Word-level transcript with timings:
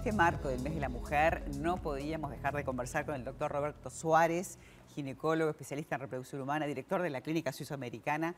este 0.00 0.12
marco 0.12 0.48
del 0.48 0.62
mes 0.62 0.74
de 0.74 0.80
la 0.80 0.88
mujer 0.88 1.44
no 1.58 1.76
podíamos 1.76 2.30
dejar 2.30 2.56
de 2.56 2.64
conversar 2.64 3.04
con 3.04 3.14
el 3.16 3.22
doctor 3.22 3.52
Roberto 3.52 3.90
Suárez, 3.90 4.58
ginecólogo, 4.94 5.50
especialista 5.50 5.96
en 5.96 6.00
reproducción 6.00 6.40
humana, 6.40 6.64
director 6.64 7.02
de 7.02 7.10
la 7.10 7.20
Clínica 7.20 7.52
Suizoamericana, 7.52 8.34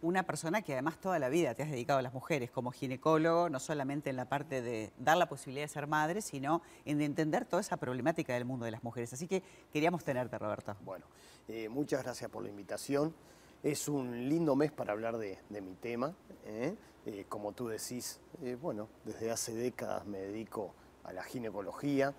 una 0.00 0.22
persona 0.22 0.62
que 0.62 0.72
además 0.72 0.98
toda 0.98 1.18
la 1.18 1.28
vida 1.28 1.54
te 1.54 1.64
has 1.64 1.70
dedicado 1.70 1.98
a 1.98 2.02
las 2.02 2.14
mujeres 2.14 2.50
como 2.50 2.70
ginecólogo, 2.70 3.50
no 3.50 3.60
solamente 3.60 4.08
en 4.08 4.16
la 4.16 4.24
parte 4.30 4.62
de 4.62 4.90
dar 4.96 5.18
la 5.18 5.28
posibilidad 5.28 5.64
de 5.64 5.68
ser 5.68 5.86
madre, 5.86 6.22
sino 6.22 6.62
en 6.86 7.02
entender 7.02 7.44
toda 7.44 7.60
esa 7.60 7.76
problemática 7.76 8.32
del 8.32 8.46
mundo 8.46 8.64
de 8.64 8.70
las 8.70 8.82
mujeres. 8.82 9.12
Así 9.12 9.28
que 9.28 9.42
queríamos 9.70 10.04
tenerte, 10.04 10.38
Roberto. 10.38 10.74
Bueno, 10.82 11.04
eh, 11.46 11.68
muchas 11.68 12.04
gracias 12.04 12.30
por 12.30 12.42
la 12.42 12.48
invitación. 12.48 13.14
Es 13.62 13.86
un 13.86 14.30
lindo 14.30 14.56
mes 14.56 14.72
para 14.72 14.94
hablar 14.94 15.18
de, 15.18 15.36
mi 15.50 15.74
tema. 15.74 16.14
¿eh? 16.46 16.74
Eh, 17.04 17.26
como 17.28 17.52
tú 17.52 17.68
decís, 17.68 18.18
bueno, 18.62 18.88
desde 19.04 19.30
hace 19.30 19.54
décadas 19.54 20.06
me 20.06 20.16
dedico 20.16 20.74
a 21.04 21.12
la 21.12 21.22
ginecología, 21.22 22.14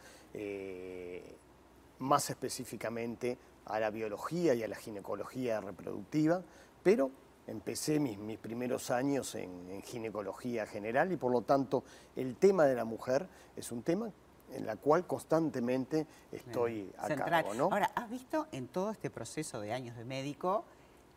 más 2.00 2.30
específicamente 2.30 3.38
a 3.66 3.80
la 3.80 3.90
biología 3.90 4.54
y 4.54 4.64
a 4.64 4.68
la 4.68 4.76
ginecología 4.76 5.62
reproductiva, 5.62 6.42
pero 6.82 7.12
empecé 7.48 8.00
mis, 8.00 8.18
mis 8.18 8.38
primeros 8.38 8.92
años 8.92 9.36
en, 9.36 9.82
ginecología 9.84 10.66
general 10.66 11.12
y 11.12 11.18
por 11.18 11.32
lo 11.32 11.42
tanto 11.42 11.84
el 12.16 12.36
tema 12.38 12.66
de 12.66 12.76
la 12.76 12.86
mujer 12.86 13.28
es 13.56 13.72
un 13.72 13.84
tema 13.84 14.12
en 14.52 14.66
la 14.66 14.76
cual 14.76 15.06
constantemente 15.08 16.06
estoy 16.32 16.92
a 16.98 17.08
cargo. 17.16 17.54
¿no? 17.54 17.64
Ahora, 17.66 17.92
¿has 17.96 18.10
visto 18.10 18.48
en 18.52 18.68
todo 18.68 18.92
este 18.92 19.10
proceso 19.10 19.60
de 19.60 19.74
años 19.74 19.98
de 19.98 20.06
médico 20.06 20.66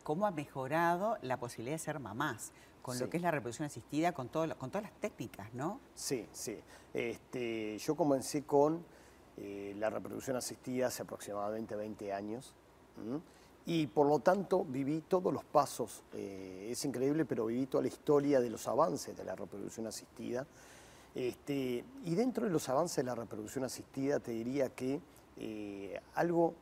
cómo 0.07 0.29
ha 0.29 0.31
mejorado 0.31 1.19
la 1.23 1.37
posibilidad 1.37 1.75
de 1.75 1.81
ser 1.81 1.99
mamás? 1.99 2.53
con 2.81 2.97
lo 3.01 3.11
que 3.11 3.17
es 3.17 3.23
la 3.25 3.33
reproducción 3.33 3.67
asistida, 3.67 4.13
con, 4.13 4.29
todo, 4.29 4.57
con 4.57 4.71
todas 4.71 4.85
las 4.85 5.01
técnicas, 5.01 5.53
¿no? 5.55 5.81
Sí, 5.97 6.25
sí. 6.31 6.57
Este, 6.95 7.77
yo 7.79 7.97
comencé 7.97 8.45
con 8.45 8.85
eh, 9.37 9.75
la 9.77 9.91
reproducción 9.91 10.37
asistida 10.37 10.87
hace 10.87 11.03
aproximadamente 11.03 11.75
20 11.75 12.13
años 12.13 12.55
y 13.65 13.89
por 13.89 14.07
lo 14.07 14.21
tanto 14.21 14.65
viví 14.65 15.03
todos 15.09 15.35
los 15.35 15.43
pasos, 15.43 16.05
eh, 16.13 16.69
es 16.71 16.85
increíble, 16.85 17.25
pero 17.25 17.47
viví 17.47 17.67
toda 17.67 17.83
la 17.83 17.89
historia 17.89 18.39
de 18.39 18.51
los 18.51 18.69
avances 18.69 19.17
de 19.17 19.25
la 19.25 19.35
reproducción 19.35 19.89
asistida. 19.89 20.47
Este, 21.13 21.85
y 22.05 22.15
dentro 22.15 22.45
de 22.45 22.53
los 22.53 22.69
avances 22.69 22.99
de 22.99 23.03
la 23.03 23.17
reproducción 23.17 23.65
asistida 23.65 24.21
te 24.21 24.31
diría 24.31 24.69
que 24.69 25.01
eh, 25.39 26.01
algo 26.15 26.55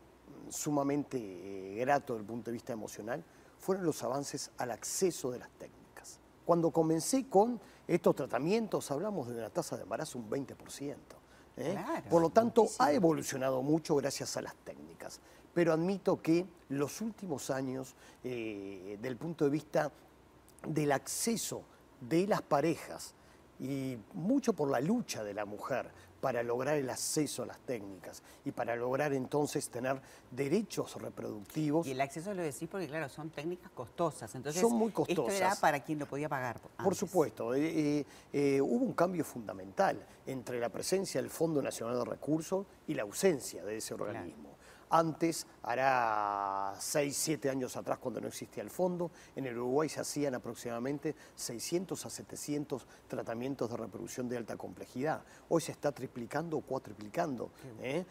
sumamente 0.50 1.18
eh, 1.18 1.76
grato 1.80 2.14
desde 2.14 2.22
el 2.22 2.26
punto 2.26 2.50
de 2.50 2.52
vista 2.52 2.72
emocional 2.72 3.22
fueron 3.58 3.84
los 3.84 4.02
avances 4.02 4.50
al 4.58 4.70
acceso 4.70 5.30
de 5.30 5.38
las 5.38 5.50
técnicas. 5.50 6.20
Cuando 6.44 6.70
comencé 6.70 7.28
con 7.28 7.60
estos 7.86 8.14
tratamientos 8.14 8.90
hablamos 8.90 9.28
de 9.28 9.38
una 9.38 9.50
tasa 9.50 9.76
de 9.76 9.82
embarazo 9.82 10.18
un 10.18 10.28
20%. 10.28 10.96
Por 12.10 12.20
lo 12.20 12.30
tanto, 12.30 12.66
ha 12.80 12.92
evolucionado 12.92 13.62
mucho 13.62 13.94
gracias 13.94 14.36
a 14.36 14.42
las 14.42 14.56
técnicas 14.56 15.20
pero 15.54 15.72
admito 15.72 16.20
que 16.20 16.44
los 16.68 17.00
últimos 17.00 17.48
años, 17.48 17.94
eh, 18.24 18.98
del 19.00 19.16
punto 19.16 19.44
de 19.44 19.50
vista 19.50 19.92
del 20.66 20.92
acceso 20.92 21.62
de 22.00 22.26
las 22.26 22.42
parejas, 22.42 23.14
y 23.60 23.96
mucho 24.12 24.52
por 24.52 24.68
la 24.68 24.80
lucha 24.80 25.22
de 25.22 25.32
la 25.32 25.44
mujer 25.44 25.88
para 26.24 26.42
lograr 26.42 26.78
el 26.78 26.88
acceso 26.88 27.42
a 27.42 27.46
las 27.46 27.58
técnicas 27.58 28.22
y 28.46 28.50
para 28.50 28.74
lograr 28.76 29.12
entonces 29.12 29.68
tener 29.68 30.00
derechos 30.30 30.94
reproductivos. 30.94 31.86
Y 31.86 31.90
el 31.90 32.00
acceso 32.00 32.32
lo 32.32 32.40
decís 32.40 32.66
porque, 32.66 32.88
claro, 32.88 33.10
son 33.10 33.28
técnicas 33.28 33.70
costosas. 33.72 34.34
Entonces, 34.34 34.62
son 34.62 34.72
muy 34.72 34.90
costosas. 34.90 35.34
Esto 35.34 35.44
era 35.44 35.54
para 35.56 35.80
quien 35.80 35.98
lo 35.98 36.06
podía 36.06 36.30
pagar. 36.30 36.58
Por 36.82 36.94
supuesto. 36.94 37.54
Eh, 37.54 38.06
eh, 38.32 38.58
hubo 38.62 38.86
un 38.86 38.94
cambio 38.94 39.22
fundamental 39.22 39.98
entre 40.24 40.58
la 40.58 40.70
presencia 40.70 41.20
del 41.20 41.28
Fondo 41.28 41.60
Nacional 41.60 41.98
de 41.98 42.06
Recursos 42.06 42.64
y 42.86 42.94
la 42.94 43.02
ausencia 43.02 43.62
de 43.62 43.76
ese 43.76 43.92
organismo. 43.92 44.53
Antes, 44.94 45.44
hará 45.64 46.76
6, 46.78 47.16
7 47.16 47.50
años 47.50 47.76
atrás, 47.76 47.98
cuando 47.98 48.20
no 48.20 48.28
existía 48.28 48.62
el 48.62 48.70
fondo, 48.70 49.10
en 49.34 49.44
el 49.44 49.58
Uruguay 49.58 49.88
se 49.88 49.98
hacían 49.98 50.36
aproximadamente 50.36 51.16
600 51.34 52.06
a 52.06 52.10
700 52.10 52.86
tratamientos 53.08 53.68
de 53.68 53.76
reproducción 53.76 54.28
de 54.28 54.36
alta 54.36 54.56
complejidad. 54.56 55.24
Hoy 55.48 55.62
se 55.62 55.72
está 55.72 55.90
triplicando 55.90 56.58
o 56.58 56.60
cuatriplicando 56.60 57.50
¿eh? 57.82 58.04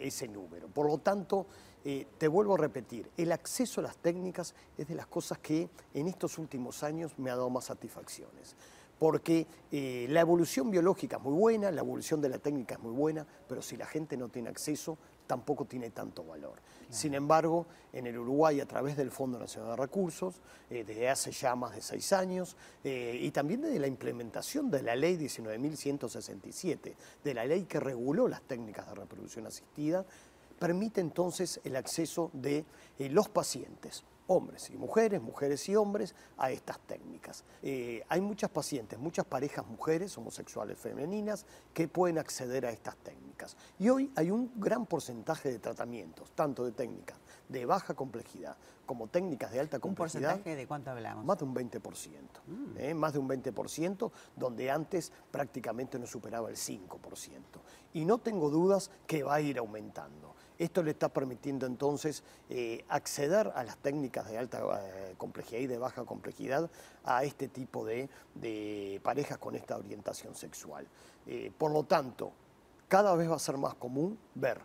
ese 0.00 0.28
número. 0.28 0.68
Por 0.68 0.86
lo 0.86 0.96
tanto, 0.96 1.46
eh, 1.84 2.06
te 2.16 2.26
vuelvo 2.26 2.54
a 2.54 2.58
repetir, 2.58 3.10
el 3.14 3.30
acceso 3.30 3.82
a 3.82 3.84
las 3.84 3.98
técnicas 3.98 4.54
es 4.78 4.88
de 4.88 4.94
las 4.94 5.08
cosas 5.08 5.36
que 5.40 5.68
en 5.92 6.08
estos 6.08 6.38
últimos 6.38 6.82
años 6.82 7.18
me 7.18 7.30
ha 7.30 7.36
dado 7.36 7.50
más 7.50 7.66
satisfacciones 7.66 8.56
porque 8.98 9.46
eh, 9.72 10.06
la 10.08 10.20
evolución 10.20 10.70
biológica 10.70 11.16
es 11.16 11.22
muy 11.22 11.34
buena, 11.34 11.70
la 11.70 11.80
evolución 11.80 12.20
de 12.20 12.28
la 12.28 12.38
técnica 12.38 12.76
es 12.76 12.80
muy 12.80 12.92
buena, 12.92 13.26
pero 13.48 13.62
si 13.62 13.76
la 13.76 13.86
gente 13.86 14.16
no 14.16 14.28
tiene 14.28 14.48
acceso, 14.48 14.98
tampoco 15.26 15.64
tiene 15.64 15.90
tanto 15.90 16.24
valor. 16.24 16.60
Sin 16.90 17.14
embargo, 17.14 17.66
en 17.92 18.06
el 18.06 18.18
Uruguay, 18.18 18.60
a 18.60 18.66
través 18.66 18.96
del 18.96 19.10
Fondo 19.10 19.38
Nacional 19.38 19.70
de 19.70 19.76
Recursos, 19.76 20.40
eh, 20.70 20.84
desde 20.84 21.08
hace 21.08 21.32
ya 21.32 21.54
más 21.54 21.74
de 21.74 21.82
seis 21.82 22.12
años, 22.12 22.56
eh, 22.82 23.18
y 23.20 23.30
también 23.30 23.62
desde 23.62 23.78
la 23.78 23.86
implementación 23.86 24.70
de 24.70 24.82
la 24.82 24.94
Ley 24.94 25.16
19.167, 25.16 26.94
de 27.22 27.34
la 27.34 27.44
ley 27.44 27.64
que 27.64 27.80
reguló 27.80 28.28
las 28.28 28.42
técnicas 28.42 28.86
de 28.88 28.94
reproducción 28.94 29.46
asistida, 29.46 30.04
permite 30.58 31.00
entonces 31.00 31.60
el 31.64 31.76
acceso 31.76 32.30
de 32.32 32.64
los 32.98 33.28
pacientes 33.28 34.04
hombres 34.26 34.70
y 34.70 34.76
mujeres, 34.76 35.20
mujeres 35.20 35.68
y 35.68 35.76
hombres, 35.76 36.14
a 36.38 36.50
estas 36.50 36.78
técnicas. 36.80 37.44
Eh, 37.62 38.02
hay 38.08 38.20
muchas 38.20 38.50
pacientes, 38.50 38.98
muchas 38.98 39.26
parejas 39.26 39.66
mujeres 39.66 40.16
homosexuales 40.16 40.78
femeninas 40.78 41.46
que 41.72 41.88
pueden 41.88 42.18
acceder 42.18 42.66
a 42.66 42.70
estas 42.70 42.96
técnicas. 42.96 43.23
Y 43.78 43.88
hoy 43.88 44.12
hay 44.16 44.30
un 44.30 44.52
gran 44.56 44.86
porcentaje 44.86 45.50
de 45.50 45.58
tratamientos, 45.58 46.30
tanto 46.32 46.64
de 46.64 46.72
técnicas 46.72 47.18
de 47.48 47.66
baja 47.66 47.94
complejidad 47.94 48.56
como 48.86 49.06
técnicas 49.08 49.52
de 49.52 49.60
alta 49.60 49.78
complejidad. 49.78 50.22
¿Un 50.22 50.36
porcentaje 50.36 50.56
de 50.56 50.66
cuánto 50.66 50.90
hablamos? 50.90 51.24
Más 51.24 51.38
de 51.38 51.44
un 51.44 51.54
20%. 51.54 51.80
Mm. 52.46 52.78
¿eh? 52.78 52.94
Más 52.94 53.12
de 53.12 53.18
un 53.18 53.28
20%, 53.28 54.10
donde 54.36 54.70
antes 54.70 55.12
prácticamente 55.30 55.98
no 55.98 56.06
superaba 56.06 56.50
el 56.50 56.56
5%. 56.56 56.88
Y 57.94 58.04
no 58.04 58.18
tengo 58.18 58.50
dudas 58.50 58.90
que 59.06 59.22
va 59.22 59.34
a 59.34 59.40
ir 59.40 59.58
aumentando. 59.58 60.34
Esto 60.58 60.82
le 60.82 60.92
está 60.92 61.08
permitiendo 61.08 61.66
entonces 61.66 62.22
eh, 62.48 62.84
acceder 62.88 63.52
a 63.54 63.64
las 63.64 63.76
técnicas 63.78 64.28
de 64.28 64.38
alta 64.38 64.60
eh, 64.60 65.14
complejidad 65.18 65.60
y 65.60 65.66
de 65.66 65.78
baja 65.78 66.04
complejidad 66.04 66.70
a 67.02 67.24
este 67.24 67.48
tipo 67.48 67.84
de, 67.84 68.08
parejas 69.02 69.38
con 69.38 69.56
esta 69.56 69.76
orientación 69.76 70.34
sexual. 70.34 70.86
Eh, 71.26 71.50
por 71.56 71.72
lo 71.72 71.84
tanto, 71.84 72.32
cada 72.88 73.14
vez 73.16 73.30
va 73.30 73.36
a 73.36 73.38
ser 73.38 73.56
más 73.56 73.74
común 73.74 74.18
ver 74.34 74.60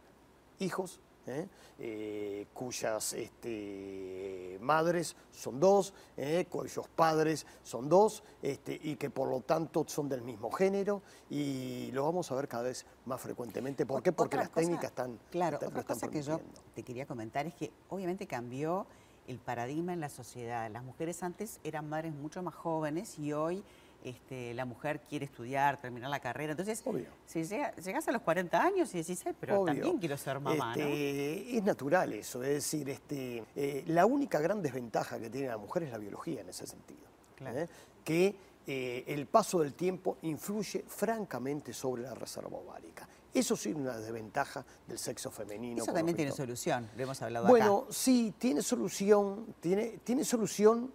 hijos 0.60 1.00
¿eh? 1.30 1.48
Eh, 1.78 2.48
cuyas 2.54 3.14
este, 3.14 4.58
madres 4.62 5.16
son 5.32 5.60
dos, 5.60 5.94
¿eh? 6.18 6.46
cuyos 6.50 6.88
padres 6.90 7.46
son 7.64 7.88
dos, 7.88 8.24
este, 8.42 8.80
y 8.84 8.96
que 8.96 9.10
por 9.10 9.30
lo 9.30 9.42
tanto 9.42 9.86
son 9.88 10.10
del 10.10 10.22
mismo 10.22 10.52
género, 10.52 11.02
y 11.30 11.92
lo 11.92 12.04
vamos 12.04 12.32
a 12.32 12.36
ver 12.36 12.48
cada 12.48 12.64
vez 12.64 12.86
más 13.06 13.22
frecuentemente. 13.22 13.86
¿Por 13.86 14.04
qué? 14.04 14.12
Porque 14.12 14.38
las 14.38 14.52
técnicas 14.52 14.86
están... 14.86 15.20
Claro, 15.30 15.58
otra 15.58 15.84
cosa 15.84 16.10
que 16.10 16.22
yo 16.22 16.42
te 16.76 16.84
quería 16.84 17.06
comentar 17.06 17.46
es 17.46 17.54
que 17.54 17.72
obviamente 17.90 18.28
cambió 18.28 18.86
el 19.28 19.38
paradigma 19.38 19.94
en 19.94 20.00
la 20.00 20.10
sociedad. 20.10 20.70
Las 20.72 20.84
mujeres 20.84 21.22
antes 21.24 21.60
eran 21.64 21.88
madres 21.88 22.14
mucho 22.14 22.42
más 22.42 22.56
jóvenes 22.56 23.20
y 23.20 23.32
hoy 23.32 23.64
este, 24.04 24.54
la 24.54 24.66
mujer 24.66 25.02
quiere 25.02 25.26
estudiar, 25.26 25.80
terminar 25.80 26.10
la 26.10 26.20
carrera. 26.20 26.52
Entonces, 26.52 26.84
si 27.26 27.44
llegas 27.44 28.08
a 28.08 28.12
los 28.12 28.22
40 28.22 28.62
años 28.62 28.94
y 28.96 29.00
decís, 29.00 29.24
pero 29.40 29.66
también 29.66 29.98
quiero 29.98 30.18
ser 30.18 30.40
mamá, 30.40 30.74
este, 30.76 31.58
Es 31.58 31.64
natural 31.64 32.14
eso, 32.14 32.44
es 32.44 32.50
decir, 32.50 32.90
este, 32.90 33.44
eh, 33.56 33.84
la 33.88 34.06
única 34.06 34.40
gran 34.40 34.62
desventaja 34.62 35.20
que 35.20 35.30
tiene 35.30 35.48
la 35.48 35.58
mujer 35.58 35.84
es 35.84 35.92
la 35.92 35.98
biología 35.98 36.42
en 36.42 36.50
ese 36.50 36.66
sentido. 36.66 37.02
¿eh? 37.42 37.68
Que 38.04 38.36
eh, 38.68 39.04
el 39.08 39.26
paso 39.26 39.60
del 39.60 39.74
tiempo 39.74 40.18
influye 40.22 40.86
francamente 40.88 41.74
sobre 41.74 42.04
la 42.04 42.14
reserva 42.14 42.58
ovárica. 42.58 43.08
Eso 43.34 43.56
sí 43.56 43.70
es 43.70 43.76
una 43.76 43.98
desventaja 43.98 44.66
del 44.88 44.98
sexo 44.98 45.30
femenino. 45.30 45.84
Eso 45.84 45.94
también 45.94 46.16
tiene 46.16 46.32
solución, 46.32 46.90
lo 46.96 47.04
hemos 47.04 47.22
hablado 47.22 47.48
bueno, 47.48 47.86
sí, 47.90 48.34
tiene 48.38 48.62
solución, 48.62 49.56
tiene, 49.60 50.00
tiene 50.04 50.24
solución 50.24 50.92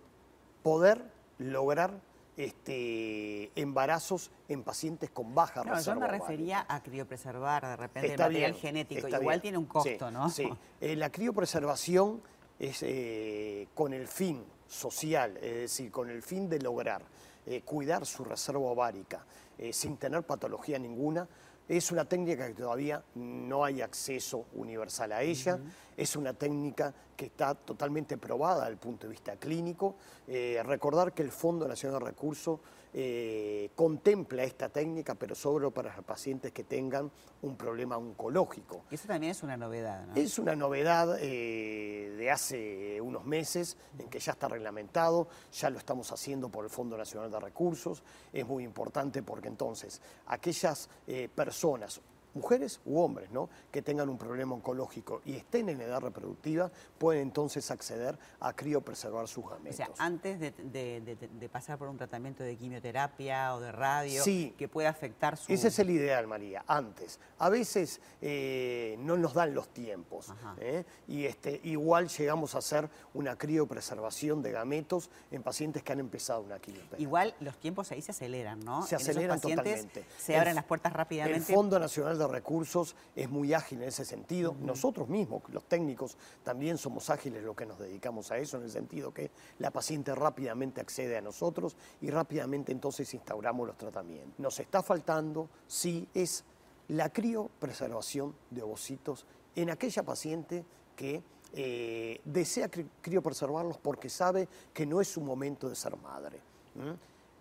poder 0.62 1.04
lograr 1.38 2.00
este, 2.36 3.52
embarazos 3.54 4.30
en 4.48 4.62
pacientes 4.62 5.10
con 5.10 5.34
baja 5.34 5.62
no, 5.62 5.80
Yo 5.80 5.94
me 5.94 6.08
refería 6.08 6.66
a 6.68 6.82
criopreservar 6.82 7.66
de 7.66 7.76
repente 7.76 8.12
el 8.12 8.18
material 8.18 8.54
genético. 8.54 9.08
Igual 9.08 9.40
tiene 9.40 9.58
un 9.58 9.66
costo, 9.66 10.10
¿no? 10.10 10.28
Sí, 10.28 10.48
eh, 10.80 10.96
la 10.96 11.10
criopreservación 11.10 12.22
es 12.58 12.82
eh, 12.82 13.68
con 13.74 13.92
el 13.92 14.08
fin 14.08 14.44
social, 14.66 15.36
es 15.36 15.54
decir, 15.54 15.90
con 15.90 16.10
el 16.10 16.22
fin 16.22 16.48
de 16.48 16.58
lograr 16.58 17.02
eh, 17.46 17.62
cuidar 17.62 18.06
su 18.06 18.24
reserva 18.24 18.60
ovárica 18.60 19.24
sin 19.70 19.96
tener 19.98 20.24
patología 20.24 20.80
ninguna. 20.80 21.28
Es 21.68 21.92
una 21.92 22.04
técnica 22.04 22.48
que 22.48 22.54
todavía 22.54 23.04
no 23.14 23.64
hay 23.64 23.82
acceso 23.82 24.46
universal 24.54 25.12
a 25.12 25.22
ella. 25.22 25.60
Es 25.96 26.16
una 26.16 26.32
técnica 26.32 26.94
que 27.16 27.26
está 27.26 27.54
totalmente 27.54 28.18
probada 28.18 28.60
desde 28.60 28.72
el 28.72 28.78
punto 28.78 29.06
de 29.06 29.12
vista 29.12 29.36
clínico. 29.36 29.96
Eh, 30.26 30.60
recordar 30.64 31.12
que 31.12 31.22
el 31.22 31.30
Fondo 31.30 31.66
Nacional 31.68 32.00
de 32.00 32.06
Recursos 32.06 32.60
eh, 32.96 33.70
contempla 33.74 34.44
esta 34.44 34.68
técnica, 34.68 35.14
pero 35.14 35.34
solo 35.34 35.72
para 35.72 35.94
los 35.94 36.04
pacientes 36.04 36.52
que 36.52 36.64
tengan 36.64 37.10
un 37.42 37.56
problema 37.56 37.96
oncológico. 37.96 38.84
Eso 38.90 39.08
también 39.08 39.32
es 39.32 39.42
una 39.42 39.56
novedad, 39.56 40.06
¿no? 40.06 40.14
Es 40.14 40.38
una 40.38 40.54
novedad 40.54 41.18
eh, 41.20 42.14
de 42.16 42.30
hace 42.30 43.00
unos 43.00 43.24
meses 43.24 43.76
en 43.98 44.08
que 44.08 44.20
ya 44.20 44.32
está 44.32 44.48
reglamentado, 44.48 45.28
ya 45.52 45.70
lo 45.70 45.78
estamos 45.78 46.10
haciendo 46.12 46.48
por 46.48 46.64
el 46.64 46.70
Fondo 46.70 46.96
Nacional 46.96 47.30
de 47.30 47.40
Recursos. 47.40 48.02
Es 48.32 48.46
muy 48.46 48.62
importante 48.62 49.22
porque 49.22 49.48
entonces 49.48 50.00
aquellas 50.26 50.88
personas 51.34 52.00
mujeres 52.34 52.80
u 52.84 53.00
hombres, 53.00 53.30
¿no? 53.30 53.48
que 53.70 53.82
tengan 53.82 54.08
un 54.08 54.18
problema 54.18 54.54
oncológico 54.54 55.22
y 55.24 55.36
estén 55.36 55.68
en 55.68 55.80
edad 55.80 56.00
reproductiva, 56.00 56.70
pueden 56.98 57.22
entonces 57.22 57.70
acceder 57.70 58.18
a 58.40 58.52
criopreservar 58.52 59.28
sus 59.28 59.48
gametos. 59.48 59.74
O 59.74 59.76
sea, 59.76 59.90
antes 59.98 60.38
de, 60.40 61.48
pasar 61.50 61.78
por 61.78 61.88
un 61.88 61.96
tratamiento 61.96 62.42
de 62.42 62.56
quimioterapia 62.56 63.54
o 63.54 63.60
de 63.60 63.72
radio, 63.72 64.22
que 64.24 64.68
pueda 64.70 64.88
afectar 64.88 65.36
su... 65.36 65.52
Ese 65.52 65.68
es 65.68 65.78
el 65.78 65.90
ideal, 65.90 66.26
María, 66.26 66.64
antes. 66.66 67.20
A 67.38 67.48
veces 67.48 68.00
eh, 68.20 68.96
no 69.00 69.16
nos 69.16 69.34
dan 69.34 69.54
los 69.54 69.68
tiempos 69.68 70.32
¿eh? 70.58 70.84
y 71.06 71.24
este, 71.24 71.60
igual 71.64 72.08
llegamos 72.08 72.54
a 72.54 72.58
hacer 72.58 72.88
una 73.12 73.36
criopreservación 73.36 74.42
de 74.42 74.52
gametos 74.52 75.10
en 75.30 75.42
pacientes 75.42 75.82
que 75.82 75.92
han 75.92 76.00
empezado 76.00 76.42
una 76.42 76.58
quimioterapia. 76.58 77.02
Igual 77.02 77.34
los 77.40 77.58
tiempos 77.58 77.92
ahí 77.92 78.02
se 78.02 78.10
aceleran, 78.12 78.60
¿no? 78.60 78.86
Se 78.86 78.96
aceleran 78.96 79.40
totalmente. 79.40 80.04
Se 80.18 80.36
abren 80.36 80.54
las 80.54 80.64
puertas 80.64 80.92
rápidamente. 80.92 81.38
El 81.38 81.56
Fondo 81.56 81.78
Nacional 81.78 82.18
de 82.18 82.23
recursos 82.30 82.96
es 83.14 83.30
muy 83.30 83.54
ágil 83.54 83.82
en 83.82 83.88
ese 83.88 84.04
sentido. 84.04 84.54
Nosotros 84.60 85.08
mismos, 85.08 85.42
los 85.52 85.64
técnicos, 85.64 86.16
también 86.42 86.78
somos 86.78 87.10
ágiles 87.10 87.42
lo 87.42 87.54
que 87.54 87.66
nos 87.66 87.78
dedicamos 87.78 88.30
a 88.30 88.38
eso, 88.38 88.56
en 88.56 88.64
el 88.64 88.70
sentido 88.70 89.12
que 89.12 89.30
la 89.58 89.70
paciente 89.70 90.14
rápidamente 90.14 90.80
accede 90.80 91.16
a 91.16 91.20
nosotros 91.20 91.76
y 92.00 92.10
rápidamente 92.10 92.72
entonces 92.72 93.12
instauramos 93.14 93.66
los 93.66 93.76
tratamientos. 93.76 94.38
Nos 94.38 94.58
está 94.60 94.82
faltando, 94.82 95.48
sí, 95.66 96.08
es 96.14 96.44
la 96.88 97.10
criopreservación 97.10 98.34
de 98.50 98.62
ovocitos 98.62 99.26
en 99.56 99.70
aquella 99.70 100.02
paciente 100.02 100.64
que 100.96 101.22
eh, 101.56 102.20
desea 102.24 102.68
criopreservarlos 103.00 103.78
porque 103.78 104.08
sabe 104.08 104.48
que 104.72 104.86
no 104.86 105.00
es 105.00 105.08
su 105.08 105.20
momento 105.20 105.68
de 105.68 105.76
ser 105.76 105.96
madre. 105.96 106.40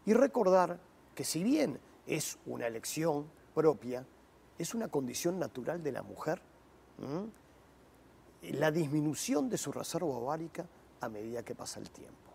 Y 0.05 0.13
recordar 0.13 0.79
que 1.15 1.23
si 1.23 1.43
bien 1.43 1.79
es 2.05 2.37
una 2.45 2.67
elección 2.67 3.25
propia, 3.55 4.05
es 4.63 4.73
una 4.73 4.87
condición 4.87 5.39
natural 5.39 5.83
de 5.83 5.91
la 5.91 6.01
mujer. 6.01 6.41
La 8.41 8.71
disminución 8.71 9.49
de 9.49 9.57
su 9.57 9.71
reserva 9.71 10.07
ovárica 10.07 10.65
a 11.01 11.09
medida 11.09 11.43
que 11.43 11.53
pasa 11.53 11.79
el 11.79 11.89
tiempo. 11.89 12.31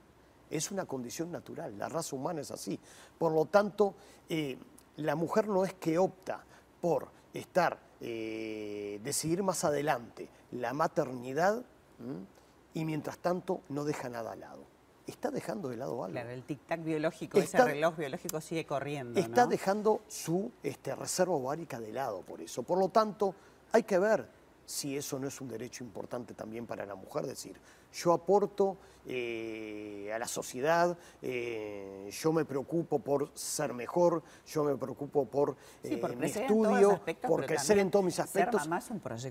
Es 0.50 0.70
una 0.70 0.84
condición 0.84 1.30
natural, 1.30 1.76
la 1.78 1.88
raza 1.88 2.16
humana 2.16 2.40
es 2.40 2.50
así. 2.50 2.78
Por 3.18 3.32
lo 3.32 3.46
tanto, 3.46 3.94
eh, 4.28 4.58
la 4.96 5.14
mujer 5.14 5.48
no 5.48 5.64
es 5.64 5.74
que 5.74 5.98
opta 5.98 6.44
por 6.80 7.08
estar, 7.32 7.78
eh, 8.00 9.00
decidir 9.02 9.42
más 9.42 9.64
adelante 9.64 10.28
la 10.52 10.72
maternidad 10.72 11.62
y 12.74 12.84
mientras 12.84 13.18
tanto 13.18 13.62
no 13.68 13.84
deja 13.84 14.08
nada 14.08 14.32
al 14.32 14.40
lado 14.40 14.77
está 15.10 15.30
dejando 15.30 15.68
de 15.68 15.76
lado 15.76 16.04
algo. 16.04 16.12
Claro, 16.12 16.30
el 16.30 16.44
tic-tac 16.44 16.82
biológico, 16.82 17.38
ese 17.38 17.62
reloj 17.62 17.96
biológico 17.96 18.40
sigue 18.40 18.64
corriendo. 18.66 19.18
Está 19.18 19.46
dejando 19.46 20.02
su 20.08 20.50
este, 20.62 20.94
reserva 20.94 21.34
ovárica 21.34 21.80
de 21.80 21.92
lado 21.92 22.22
por 22.22 22.40
eso. 22.40 22.62
Por 22.62 22.78
lo 22.78 22.88
tanto, 22.88 23.34
hay 23.72 23.82
que 23.82 23.98
ver 23.98 24.28
si 24.64 24.96
eso 24.96 25.18
no 25.18 25.28
es 25.28 25.40
un 25.40 25.48
derecho 25.48 25.82
importante 25.82 26.34
también 26.34 26.66
para 26.66 26.84
la 26.84 26.94
mujer, 26.94 27.26
decir, 27.26 27.58
yo 27.90 28.12
aporto 28.12 28.76
eh, 29.06 30.12
a 30.14 30.18
la 30.18 30.28
sociedad, 30.28 30.96
eh, 31.22 32.10
yo 32.12 32.32
me 32.34 32.44
preocupo 32.44 32.98
por 32.98 33.30
ser 33.32 33.72
mejor, 33.72 34.22
yo 34.46 34.64
me 34.64 34.76
preocupo 34.76 35.24
por, 35.24 35.56
eh, 35.82 35.98
mi 36.18 36.26
estudio, 36.26 37.00
por 37.26 37.46
crecer 37.46 37.78
en 37.78 37.90
todos 37.90 38.04
mis 38.04 38.20
aspectos, 38.20 38.68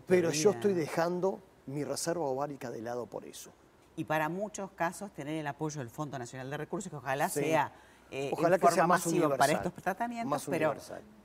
pero 0.07 0.31
yo 0.31 0.51
estoy 0.51 0.73
dejando 0.73 1.39
mi 1.67 1.83
reserva 1.83 2.25
ovárica 2.25 2.71
de 2.71 2.81
lado 2.81 3.05
por 3.05 3.23
eso 3.25 3.51
y 3.97 4.05
para 4.05 4.29
muchos 4.29 4.71
casos 4.71 5.11
tener 5.11 5.35
el 5.35 5.47
apoyo 5.47 5.79
del 5.79 5.89
Fondo 5.89 6.17
Nacional 6.17 6.49
de 6.49 6.55
Recursos, 6.55 6.89
que 6.89 6.95
ojalá 6.95 7.27
sea 7.27 7.73
eh, 8.09 8.29
ojalá 8.31 8.57
que 8.57 8.71
sea 8.71 8.87
más 8.87 9.05
masivo 9.05 9.35
para 9.35 9.53
estos 9.53 9.73
tratamientos, 9.73 10.45
pero, 10.49 10.75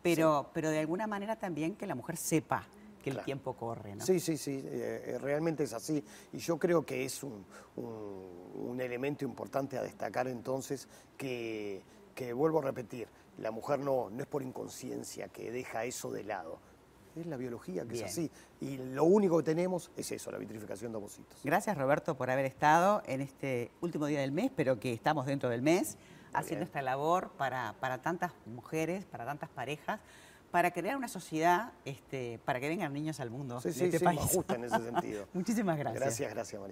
pero, 0.03 0.51
pero 0.53 0.71
de 0.71 0.81
alguna 0.81 1.07
manera 1.07 1.37
también 1.37 1.77
que 1.77 1.87
la 1.87 1.95
mujer 1.95 2.17
sepa 2.17 2.67
que 3.05 3.11
el 3.11 3.23
tiempo 3.25 3.55
corre. 3.55 3.95
¿no? 3.95 4.05
Sí, 4.05 4.19
sí, 4.21 4.37
sí, 4.37 4.63
eh, 4.65 5.05
eh, 5.07 5.19
realmente 5.21 5.65
es 5.65 5.73
así. 5.73 6.03
Y 6.33 6.39
yo 6.39 6.59
creo 6.59 6.85
que 6.85 7.05
es 7.05 7.23
un, 7.23 7.45
un, 7.77 8.81
elemento 8.81 9.25
importante 9.25 9.77
a 9.77 9.83
destacar 9.83 10.27
entonces 10.29 10.89
que, 11.17 11.83
que, 12.15 12.33
vuelvo 12.33 12.61
a 12.61 12.63
repetir, 12.63 13.07
la 13.39 13.51
mujer 13.51 13.81
no, 13.81 14.09
no 14.11 14.23
es 14.23 14.27
por 14.27 14.43
inconsciencia 14.43 15.29
que 15.29 15.51
deja 15.51 15.85
eso 15.85 16.11
de 16.11 16.25
lado 16.25 16.59
es 17.20 17.26
la 17.26 17.37
biología 17.37 17.85
que 17.85 17.97
es 17.97 18.03
así. 18.03 18.31
Y 18.61 18.76
lo 18.76 19.05
único 19.05 19.37
que 19.38 19.44
tenemos 19.44 19.91
es 19.97 20.12
eso, 20.12 20.31
la 20.31 20.38
vitrificación 20.38 20.93
de 20.93 20.99
ovocitos. 20.99 21.38
Gracias 21.44 21.76
Roberto 21.76 22.17
por 22.17 22.31
haber 22.31 22.44
estado 22.44 23.03
en 23.06 23.20
este 23.20 23.70
último 23.81 24.06
día 24.06 24.20
del 24.20 24.32
mes, 24.32 24.50
pero 24.55 24.79
que 24.81 24.93
estamos 24.93 25.26
dentro 25.26 25.49
del 25.49 25.62
mes, 25.62 25.99
haciendo 26.32 26.64
esta 26.64 26.82
labor 26.82 27.31
para, 27.37 27.75
para 27.81 28.03
tantas 28.03 28.32
mujeres, 28.47 29.05
para 29.05 29.25
tantas 29.25 29.50
parejas, 29.50 30.00
para 30.50 30.70
crear 30.70 30.97
una 30.97 31.09
sociedad 31.09 31.73
este, 31.85 32.38
para 32.44 32.61
que 32.61 32.69
vengan 32.69 32.93
niños 32.93 33.20
al 33.20 33.31
mundo. 33.31 33.61
Sí, 33.61 33.73
sí, 33.73 33.85
este 33.85 33.99
sí, 33.99 34.05
país. 34.05 34.20
justa 34.20 34.55
en 34.55 34.64
ese 34.64 34.79
sentido. 34.85 35.26
Muchísimas 35.32 35.79
gracias. 35.79 36.03
Gracias, 36.03 36.35
gracias 36.35 36.53
María. 36.53 36.61